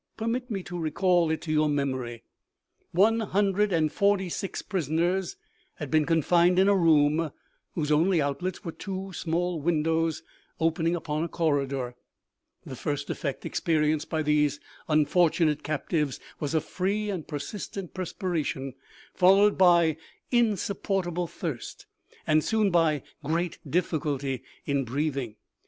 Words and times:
Permit 0.17 0.49
me 0.49 0.63
to 0.63 0.79
recall 0.79 1.29
it 1.29 1.43
to 1.43 1.51
your 1.51 1.69
memory:" 1.69 2.23
One 2.91 3.19
hundred 3.19 3.71
and 3.71 3.91
forty 3.91 4.29
six 4.29 4.63
prisoners 4.63 5.35
had 5.75 5.91
been 5.91 6.07
con 6.07 6.23
fined 6.23 6.57
in 6.57 6.67
a 6.67 6.75
room 6.75 7.29
whose 7.75 7.91
only 7.91 8.19
outlets 8.19 8.65
were 8.65 8.71
two 8.71 9.13
small 9.13 9.61
win 9.61 9.83
dows 9.83 10.23
opening 10.59 10.95
upon 10.95 11.21
a 11.23 11.27
corridor; 11.27 11.93
the 12.65 12.75
first 12.75 13.11
effect 13.11 13.45
experienced 13.45 14.09
by 14.09 14.23
these 14.23 14.59
unfortunate 14.87 15.61
captives 15.61 16.19
was 16.39 16.55
a 16.55 16.61
free 16.61 17.11
and 17.11 17.27
persistent 17.27 17.93
perspiration, 17.93 18.73
followed 19.13 19.55
by 19.55 19.97
insupportable 20.31 21.27
thirst, 21.27 21.85
and 22.25 22.43
soon 22.43 22.71
by 22.71 23.03
great 23.23 23.59
difficulty 23.69 24.41
in 24.65 24.83
breathing. 24.83 25.35